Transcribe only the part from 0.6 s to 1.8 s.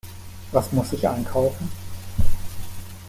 muss ich einkaufen?